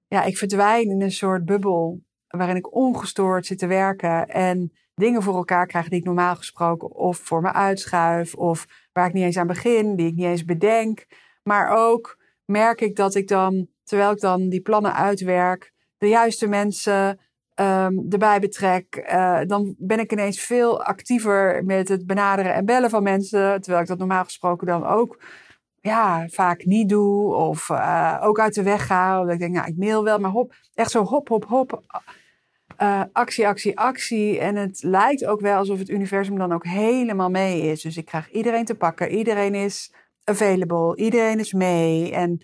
ja, 0.06 0.22
ik 0.22 0.38
verdwijn 0.38 0.90
in 0.90 1.02
een 1.02 1.12
soort 1.12 1.44
bubbel 1.44 2.02
waarin 2.28 2.56
ik 2.56 2.74
ongestoord 2.74 3.46
zit 3.46 3.58
te 3.58 3.66
werken 3.66 4.28
en 4.28 4.72
dingen 4.94 5.22
voor 5.22 5.36
elkaar 5.36 5.66
krijg 5.66 5.88
die 5.88 5.98
ik 5.98 6.04
normaal 6.04 6.36
gesproken 6.36 6.90
of 6.90 7.18
voor 7.18 7.40
me 7.40 7.52
uitschuif 7.52 8.34
of 8.34 8.66
waar 8.92 9.06
ik 9.06 9.12
niet 9.12 9.24
eens 9.24 9.36
aan 9.36 9.46
begin, 9.46 9.96
die 9.96 10.06
ik 10.06 10.14
niet 10.14 10.26
eens 10.26 10.44
bedenk. 10.44 11.06
Maar 11.48 11.68
ook 11.76 12.18
merk 12.44 12.80
ik 12.80 12.96
dat 12.96 13.14
ik 13.14 13.28
dan, 13.28 13.68
terwijl 13.84 14.10
ik 14.10 14.20
dan 14.20 14.48
die 14.48 14.60
plannen 14.60 14.94
uitwerk, 14.94 15.72
de 15.98 16.08
juiste 16.08 16.46
mensen 16.46 17.20
um, 17.60 18.06
erbij 18.10 18.40
betrek. 18.40 19.06
Uh, 19.12 19.40
dan 19.46 19.74
ben 19.78 19.98
ik 19.98 20.12
ineens 20.12 20.40
veel 20.40 20.82
actiever 20.82 21.64
met 21.64 21.88
het 21.88 22.06
benaderen 22.06 22.54
en 22.54 22.64
bellen 22.64 22.90
van 22.90 23.02
mensen, 23.02 23.60
terwijl 23.60 23.82
ik 23.82 23.88
dat 23.88 23.98
normaal 23.98 24.24
gesproken 24.24 24.66
dan 24.66 24.86
ook 24.86 25.22
ja, 25.80 26.26
vaak 26.28 26.64
niet 26.64 26.88
doe 26.88 27.34
of 27.34 27.68
uh, 27.68 28.18
ook 28.22 28.40
uit 28.40 28.54
de 28.54 28.62
weg 28.62 28.86
ga. 28.86 29.20
Omdat 29.20 29.34
ik 29.34 29.40
denk, 29.40 29.54
nou, 29.54 29.66
ik 29.66 29.76
mail 29.76 30.04
wel, 30.04 30.18
maar 30.18 30.30
hop, 30.30 30.54
echt 30.74 30.90
zo 30.90 31.04
hop, 31.04 31.28
hop, 31.28 31.44
hop. 31.44 31.82
Uh, 32.82 33.02
actie, 33.12 33.46
actie, 33.46 33.78
actie. 33.78 34.38
En 34.38 34.56
het 34.56 34.82
lijkt 34.82 35.26
ook 35.26 35.40
wel 35.40 35.56
alsof 35.56 35.78
het 35.78 35.88
universum 35.88 36.38
dan 36.38 36.52
ook 36.52 36.64
helemaal 36.64 37.30
mee 37.30 37.62
is. 37.62 37.82
Dus 37.82 37.96
ik 37.96 38.04
krijg 38.04 38.30
iedereen 38.30 38.64
te 38.64 38.74
pakken. 38.74 39.10
Iedereen 39.10 39.54
is 39.54 39.92
available. 40.28 40.96
Iedereen 40.96 41.38
is 41.38 41.52
mee. 41.52 42.12
En 42.12 42.40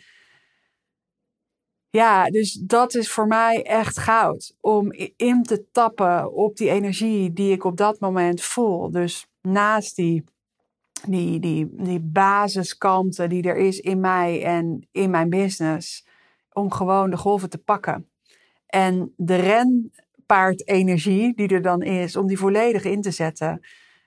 ja, 1.90 2.24
dus 2.24 2.52
dat 2.52 2.94
is 2.94 3.10
voor 3.10 3.26
mij 3.26 3.62
echt 3.62 3.98
goud. 3.98 4.56
Om 4.60 4.92
in 5.16 5.42
te 5.42 5.64
tappen 5.72 6.32
op 6.32 6.56
die 6.56 6.70
energie 6.70 7.32
die 7.32 7.52
ik 7.52 7.64
op 7.64 7.76
dat 7.76 8.00
moment 8.00 8.42
voel. 8.42 8.90
Dus 8.90 9.26
naast 9.40 9.96
die 9.96 10.24
die, 11.06 11.40
die, 11.40 11.68
die 11.72 12.00
basiskanten 12.00 13.28
die 13.28 13.42
er 13.42 13.56
is 13.56 13.80
in 13.80 14.00
mij 14.00 14.44
en 14.44 14.88
in 14.92 15.10
mijn 15.10 15.30
business. 15.30 16.06
Om 16.52 16.70
gewoon 16.72 17.10
de 17.10 17.16
golven 17.16 17.50
te 17.50 17.58
pakken. 17.58 18.08
En 18.66 19.12
de 19.16 19.36
renpaardenergie 19.36 21.34
die 21.34 21.48
er 21.48 21.62
dan 21.62 21.82
is, 21.82 22.16
om 22.16 22.26
die 22.26 22.38
volledig 22.38 22.84
in 22.84 23.00
te 23.00 23.10
zetten. 23.10 23.60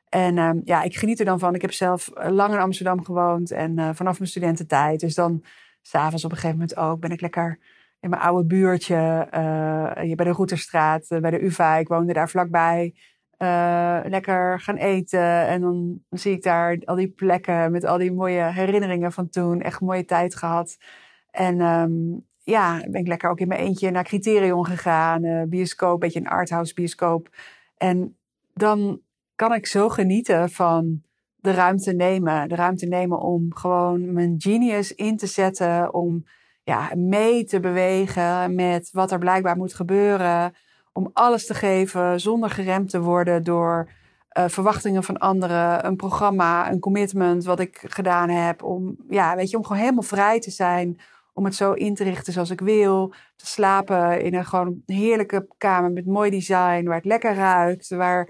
En 0.09 0.37
um, 0.37 0.61
ja, 0.63 0.83
ik 0.83 0.97
geniet 0.97 1.19
er 1.19 1.25
dan 1.25 1.39
van. 1.39 1.55
Ik 1.55 1.61
heb 1.61 1.71
zelf 1.71 2.09
lang 2.13 2.53
in 2.53 2.59
Amsterdam 2.59 3.03
gewoond 3.05 3.51
en 3.51 3.79
uh, 3.79 3.89
vanaf 3.93 4.17
mijn 4.17 4.29
studententijd. 4.29 4.99
Dus 4.99 5.15
dan 5.15 5.43
s'avonds 5.81 6.25
op 6.25 6.31
een 6.31 6.37
gegeven 6.37 6.59
moment 6.59 6.77
ook 6.77 6.99
ben 6.99 7.11
ik 7.11 7.21
lekker 7.21 7.59
in 7.99 8.09
mijn 8.09 8.21
oude 8.21 8.47
buurtje. 8.47 9.27
Uh, 9.33 10.15
bij 10.15 10.25
de 10.25 10.31
Routerstraat, 10.31 11.07
bij 11.07 11.31
de 11.31 11.43
UvA. 11.43 11.75
Ik 11.75 11.87
woonde 11.87 12.13
daar 12.13 12.29
vlakbij. 12.29 12.95
Lekker 14.09 14.59
gaan 14.59 14.75
eten. 14.75 15.47
En 15.47 15.61
dan 15.61 16.01
zie 16.09 16.31
ik 16.31 16.43
daar 16.43 16.77
al 16.85 16.95
die 16.95 17.09
plekken 17.09 17.71
met 17.71 17.85
al 17.85 17.97
die 17.97 18.13
mooie 18.13 18.43
herinneringen 18.43 19.11
van 19.11 19.29
toen. 19.29 19.61
Echt 19.61 19.81
mooie 19.81 20.05
tijd 20.05 20.35
gehad. 20.35 20.77
En 21.31 21.61
um, 21.61 22.25
ja, 22.43 22.79
ben 22.89 23.01
ik 23.01 23.07
lekker 23.07 23.29
ook 23.29 23.39
in 23.39 23.47
mijn 23.47 23.59
eentje 23.59 23.91
naar 23.91 24.03
Criterion 24.03 24.65
gegaan. 24.65 25.49
Bioscoop, 25.49 25.99
beetje 25.99 26.19
een 26.19 26.27
arthouse 26.27 26.73
bioscoop. 26.73 27.29
En 27.77 28.17
dan 28.53 29.01
kan 29.37 29.53
ik 29.53 29.65
zo 29.65 29.89
genieten 29.89 30.49
van 30.49 31.01
de 31.35 31.51
ruimte 31.51 31.93
nemen. 31.93 32.49
De 32.49 32.55
ruimte 32.55 32.85
nemen 32.85 33.19
om 33.19 33.55
gewoon 33.55 34.13
mijn 34.13 34.35
genius 34.37 34.95
in 34.95 35.17
te 35.17 35.27
zetten. 35.27 35.93
Om 35.93 36.25
ja, 36.63 36.91
mee 36.95 37.43
te 37.43 37.59
bewegen 37.59 38.55
met 38.55 38.89
wat 38.91 39.11
er 39.11 39.19
blijkbaar 39.19 39.57
moet 39.57 39.73
gebeuren 39.73 40.53
om 40.97 41.09
alles 41.13 41.45
te 41.45 41.53
geven 41.53 42.19
zonder 42.19 42.49
geremd 42.49 42.89
te 42.89 43.01
worden 43.01 43.43
door 43.43 43.89
uh, 44.37 44.45
verwachtingen 44.47 45.03
van 45.03 45.17
anderen, 45.17 45.85
een 45.85 45.95
programma, 45.95 46.71
een 46.71 46.79
commitment 46.79 47.45
wat 47.45 47.59
ik 47.59 47.83
gedaan 47.87 48.29
heb. 48.29 48.63
Om, 48.63 48.95
ja, 49.09 49.35
weet 49.35 49.49
je, 49.49 49.57
om 49.57 49.63
gewoon 49.63 49.81
helemaal 49.81 50.03
vrij 50.03 50.39
te 50.39 50.51
zijn. 50.51 50.99
Om 51.33 51.45
het 51.45 51.55
zo 51.55 51.71
in 51.71 51.95
te 51.95 52.03
richten 52.03 52.33
zoals 52.33 52.49
ik 52.49 52.61
wil. 52.61 53.13
Te 53.35 53.45
slapen 53.45 54.21
in 54.21 54.33
een 54.33 54.45
gewoon 54.45 54.81
heerlijke 54.85 55.47
kamer 55.57 55.91
met 55.91 56.05
mooi 56.05 56.29
design. 56.29 56.85
Waar 56.85 56.95
het 56.95 57.05
lekker 57.05 57.35
ruikt. 57.35 57.89
Waar 57.89 58.29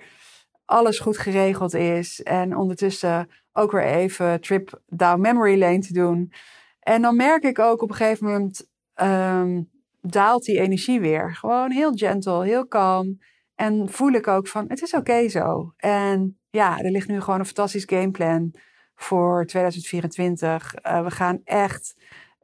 alles 0.67 0.99
goed 0.99 1.17
geregeld 1.17 1.73
is. 1.73 2.23
En 2.23 2.57
ondertussen 2.57 3.29
ook 3.53 3.71
weer 3.71 3.85
even 3.85 4.41
trip 4.41 4.81
down 4.87 5.21
memory 5.21 5.59
lane 5.59 5.79
te 5.79 5.93
doen. 5.93 6.31
En 6.79 7.01
dan 7.01 7.15
merk 7.15 7.43
ik 7.43 7.59
ook 7.59 7.81
op 7.81 7.89
een 7.89 7.95
gegeven 7.95 8.25
moment. 8.25 8.69
Um, 9.01 9.69
daalt 10.01 10.43
die 10.43 10.59
energie 10.59 10.99
weer. 10.99 11.35
Gewoon 11.35 11.71
heel 11.71 11.91
gentle, 11.93 12.45
heel 12.45 12.67
kalm. 12.67 13.19
En 13.55 13.89
voel 13.89 14.11
ik 14.11 14.27
ook 14.27 14.47
van, 14.47 14.65
het 14.67 14.81
is 14.81 14.93
oké 14.93 15.29
zo. 15.29 15.73
En 15.77 16.39
ja, 16.49 16.79
er 16.79 16.91
ligt 16.91 17.07
nu 17.07 17.21
gewoon 17.21 17.39
een 17.39 17.45
fantastisch 17.45 17.85
gameplan 17.85 18.53
voor 18.95 19.45
2024. 19.45 20.73
Uh, 20.75 21.03
we 21.03 21.11
gaan 21.11 21.41
echt 21.43 21.95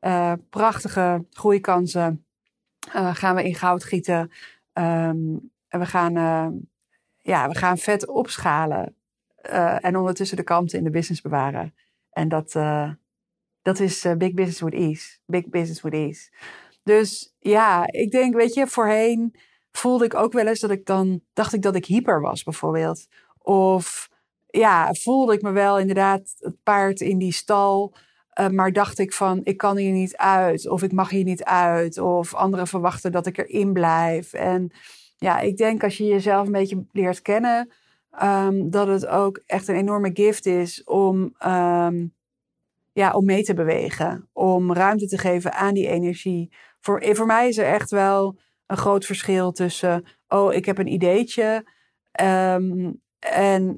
uh, 0.01 0.33
prachtige 0.49 1.25
groeikansen 1.29 2.25
uh, 2.95 3.15
gaan 3.15 3.35
we 3.35 3.43
in 3.43 3.55
goud 3.55 3.83
gieten. 3.83 4.31
Um, 4.73 5.51
en 5.67 5.79
we 5.79 5.85
gaan, 5.85 6.13
ja, 7.23 7.47
we 7.47 7.55
gaan 7.55 7.77
vet 7.77 8.07
opschalen. 8.07 8.95
en 9.81 9.97
ondertussen 9.97 10.37
de 10.37 10.43
kanten 10.43 10.77
in 10.77 10.83
de 10.83 10.89
business 10.89 11.21
bewaren. 11.21 11.73
En 12.11 12.27
dat, 12.29 12.51
dat 13.61 13.79
is 13.79 14.01
big 14.17 14.33
business 14.33 14.61
with 14.61 14.73
ease. 14.73 15.17
Big 15.25 15.49
business 15.49 15.81
with 15.81 15.93
ease. 15.93 16.31
Dus 16.83 17.35
ja, 17.39 17.87
ik 17.91 18.11
denk, 18.11 18.33
weet 18.35 18.53
je, 18.53 18.67
voorheen 18.67 19.35
voelde 19.71 20.05
ik 20.05 20.13
ook 20.13 20.33
wel 20.33 20.47
eens 20.47 20.59
dat 20.59 20.71
ik 20.71 20.85
dan 20.85 21.21
dacht 21.33 21.53
ik 21.53 21.61
dat 21.61 21.75
ik 21.75 21.85
hyper 21.85 22.21
was, 22.21 22.43
bijvoorbeeld. 22.43 23.07
Of 23.37 24.09
ja, 24.47 24.93
voelde 24.93 25.33
ik 25.33 25.41
me 25.41 25.51
wel 25.51 25.79
inderdaad 25.79 26.35
het 26.39 26.63
paard 26.63 27.01
in 27.01 27.17
die 27.17 27.33
stal. 27.33 27.93
Maar 28.51 28.71
dacht 28.71 28.99
ik 28.99 29.13
van, 29.13 29.41
ik 29.43 29.57
kan 29.57 29.77
hier 29.77 29.91
niet 29.91 30.17
uit. 30.17 30.67
Of 30.69 30.83
ik 30.83 30.91
mag 30.91 31.09
hier 31.09 31.23
niet 31.23 31.43
uit. 31.43 31.97
Of 31.97 32.33
anderen 32.33 32.67
verwachten 32.67 33.11
dat 33.11 33.25
ik 33.25 33.37
erin 33.37 33.73
blijf. 33.73 34.33
En 34.33 34.71
ja, 35.23 35.39
ik 35.39 35.57
denk 35.57 35.83
als 35.83 35.97
je 35.97 36.05
jezelf 36.05 36.45
een 36.45 36.51
beetje 36.51 36.85
leert 36.91 37.21
kennen. 37.21 37.71
Um, 38.23 38.69
dat 38.69 38.87
het 38.87 39.07
ook 39.07 39.41
echt 39.45 39.67
een 39.67 39.75
enorme 39.75 40.09
gift 40.13 40.45
is 40.45 40.83
om, 40.83 41.35
um, 41.45 42.13
ja, 42.91 43.11
om 43.11 43.25
mee 43.25 43.43
te 43.43 43.53
bewegen. 43.53 44.29
Om 44.33 44.73
ruimte 44.73 45.07
te 45.07 45.17
geven 45.17 45.53
aan 45.53 45.73
die 45.73 45.87
energie 45.87 46.53
voor, 46.79 46.99
eh, 46.99 47.15
voor 47.15 47.25
mij 47.25 47.47
is 47.47 47.57
er 47.57 47.65
echt 47.65 47.91
wel 47.91 48.39
een 48.65 48.77
groot 48.77 49.05
verschil 49.05 49.51
tussen, 49.51 50.05
oh, 50.27 50.53
ik 50.53 50.65
heb 50.65 50.77
een 50.77 50.93
ideetje. 50.93 51.65
Um, 52.21 53.01
en 53.19 53.77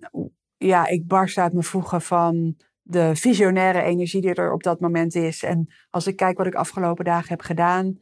ja, 0.57 0.87
ik 0.87 1.07
barst 1.07 1.37
uit 1.37 1.53
mijn 1.53 1.65
voegen 1.65 2.01
van 2.01 2.57
de 2.81 3.15
visionaire 3.15 3.81
energie 3.81 4.21
die 4.21 4.33
er 4.33 4.53
op 4.53 4.63
dat 4.63 4.79
moment 4.79 5.15
is. 5.15 5.43
En 5.43 5.73
als 5.89 6.07
ik 6.07 6.15
kijk 6.15 6.37
wat 6.37 6.47
ik 6.47 6.55
afgelopen 6.55 7.05
dagen 7.05 7.29
heb 7.29 7.41
gedaan, 7.41 7.99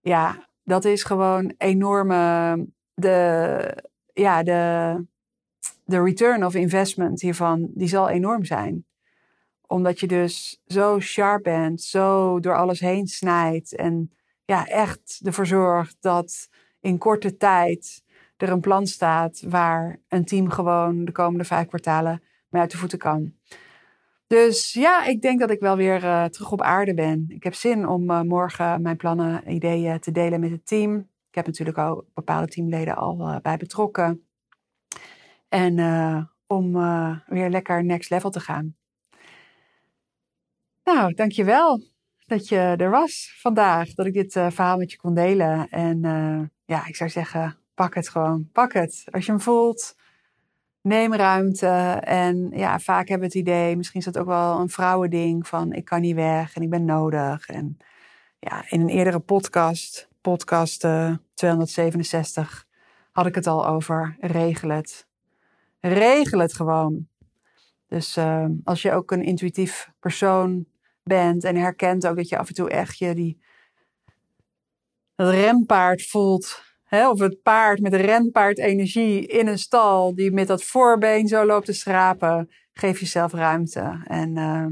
ja, 0.00 0.50
dat 0.64 0.84
is 0.84 1.02
gewoon 1.02 1.54
enorme. 1.58 2.66
De, 2.94 3.84
ja, 4.12 4.42
de, 4.42 5.04
de 5.84 6.02
return 6.02 6.44
of 6.44 6.54
investment 6.54 7.20
hiervan, 7.20 7.70
die 7.74 7.88
zal 7.88 8.08
enorm 8.08 8.44
zijn. 8.44 8.86
Omdat 9.66 10.00
je 10.00 10.06
dus 10.06 10.62
zo 10.66 11.00
sharp 11.00 11.42
bent, 11.42 11.82
zo 11.82 12.40
door 12.40 12.56
alles 12.56 12.80
heen 12.80 13.06
snijdt 13.06 13.74
en 13.74 14.12
ja, 14.44 14.66
echt 14.66 15.20
ervoor 15.24 15.46
zorgt 15.46 15.96
dat 16.00 16.48
in 16.80 16.98
korte 16.98 17.36
tijd 17.36 18.02
er 18.36 18.48
een 18.48 18.60
plan 18.60 18.86
staat 18.86 19.42
waar 19.48 20.00
een 20.08 20.24
team 20.24 20.50
gewoon 20.50 21.04
de 21.04 21.12
komende 21.12 21.44
vijf 21.44 21.66
kwartalen 21.66 22.22
mee 22.48 22.62
uit 22.62 22.70
de 22.70 22.76
voeten 22.76 22.98
kan. 22.98 23.32
Dus 24.32 24.72
ja, 24.72 25.04
ik 25.04 25.22
denk 25.22 25.40
dat 25.40 25.50
ik 25.50 25.60
wel 25.60 25.76
weer 25.76 26.04
uh, 26.04 26.24
terug 26.24 26.52
op 26.52 26.62
aarde 26.62 26.94
ben. 26.94 27.24
Ik 27.28 27.42
heb 27.42 27.54
zin 27.54 27.88
om 27.88 28.10
uh, 28.10 28.20
morgen 28.20 28.82
mijn 28.82 28.96
plannen, 28.96 29.52
ideeën 29.52 30.00
te 30.00 30.10
delen 30.10 30.40
met 30.40 30.50
het 30.50 30.66
team. 30.66 30.96
Ik 31.28 31.34
heb 31.34 31.46
natuurlijk 31.46 31.78
al 31.78 32.04
bepaalde 32.14 32.46
teamleden 32.46 32.96
al 32.96 33.20
uh, 33.20 33.36
bij 33.42 33.56
betrokken. 33.56 34.26
En 35.48 35.74
om 36.46 36.72
weer 37.26 37.50
lekker 37.50 37.84
next 37.84 38.10
level 38.10 38.30
te 38.30 38.40
gaan. 38.40 38.76
Nou, 40.84 41.14
dankjewel 41.14 41.82
dat 42.26 42.48
je 42.48 42.56
er 42.56 42.90
was 42.90 43.36
vandaag. 43.40 43.94
Dat 43.94 44.06
ik 44.06 44.12
dit 44.12 44.32
verhaal 44.32 44.76
met 44.76 44.90
je 44.90 44.96
kon 44.96 45.14
delen. 45.14 45.68
En 45.68 46.00
ja, 46.64 46.86
ik 46.86 46.96
zou 46.96 47.10
zeggen, 47.10 47.58
pak 47.74 47.94
het 47.94 48.08
gewoon. 48.08 48.48
Pak 48.52 48.72
het. 48.72 49.04
Als 49.10 49.26
je 49.26 49.32
hem 49.32 49.40
voelt, 49.40 49.96
neem 50.82 51.14
ruimte. 51.14 51.66
En 52.00 52.50
ja, 52.50 52.78
vaak 52.78 53.08
hebben 53.08 53.28
we 53.28 53.38
het 53.38 53.46
idee, 53.48 53.76
misschien 53.76 54.00
is 54.00 54.06
dat 54.06 54.18
ook 54.18 54.26
wel 54.26 54.60
een 54.60 54.68
vrouwending 54.68 55.46
van 55.46 55.72
ik 55.72 55.84
kan 55.84 56.00
niet 56.00 56.14
weg 56.14 56.54
en 56.54 56.62
ik 56.62 56.70
ben 56.70 56.84
nodig. 56.84 57.48
En 57.48 57.76
ja, 58.38 58.64
in 58.68 58.80
een 58.80 58.88
eerdere 58.88 59.18
podcast, 59.20 60.08
podcast 60.20 60.84
uh, 60.84 61.14
267, 61.34 62.66
had 63.12 63.26
ik 63.26 63.34
het 63.34 63.46
al 63.46 63.66
over 63.66 64.16
regel 64.20 64.68
het. 64.68 65.06
Regel 65.80 66.38
het 66.38 66.54
gewoon. 66.54 67.08
Dus 67.86 68.16
uh, 68.16 68.46
als 68.64 68.82
je 68.82 68.92
ook 68.92 69.10
een 69.10 69.22
intuïtief 69.22 69.90
persoon 70.00 70.66
bent 71.02 71.44
en 71.44 71.56
herkent 71.56 72.06
ook 72.06 72.16
dat 72.16 72.28
je 72.28 72.38
af 72.38 72.48
en 72.48 72.54
toe 72.54 72.70
echt 72.70 72.98
je 72.98 73.14
die 73.14 73.40
rempaard 75.16 76.06
voelt. 76.06 76.71
Of 77.00 77.18
het 77.18 77.42
paard 77.42 77.80
met 77.80 77.94
renpaard 77.94 78.58
energie 78.58 79.26
in 79.26 79.46
een 79.46 79.58
stal 79.58 80.14
die 80.14 80.32
met 80.32 80.46
dat 80.46 80.62
voorbeen 80.62 81.28
zo 81.28 81.46
loopt 81.46 81.66
te 81.66 81.72
schrapen. 81.72 82.50
Geef 82.72 83.00
jezelf 83.00 83.32
ruimte. 83.32 84.02
En 84.06 84.36
uh, 84.36 84.66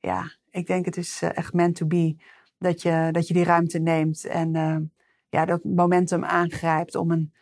ja, 0.00 0.32
ik 0.50 0.66
denk 0.66 0.84
het 0.84 0.96
is 0.96 1.22
uh, 1.22 1.36
echt 1.36 1.52
meant 1.52 1.76
to 1.76 1.86
be 1.86 2.16
dat 2.58 2.82
je, 2.82 3.08
dat 3.12 3.28
je 3.28 3.34
die 3.34 3.44
ruimte 3.44 3.78
neemt. 3.78 4.24
En 4.24 4.54
uh, 4.54 4.76
ja, 5.28 5.44
dat 5.44 5.64
momentum 5.64 6.24
aangrijpt 6.24 6.94
om 6.94 7.10
een 7.10 7.32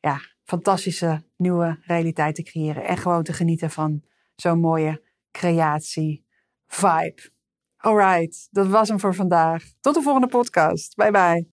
ja, 0.00 0.20
fantastische 0.44 1.22
nieuwe 1.36 1.78
realiteit 1.82 2.34
te 2.34 2.42
creëren. 2.42 2.84
En 2.84 2.96
gewoon 2.96 3.22
te 3.22 3.32
genieten 3.32 3.70
van 3.70 4.02
zo'n 4.34 4.60
mooie 4.60 5.02
creatie 5.30 6.24
vibe. 6.66 7.30
Alright, 7.76 8.48
dat 8.50 8.66
was 8.66 8.88
hem 8.88 9.00
voor 9.00 9.14
vandaag. 9.14 9.64
Tot 9.80 9.94
de 9.94 10.02
volgende 10.02 10.28
podcast. 10.28 10.94
Bye 10.96 11.10
bye. 11.10 11.50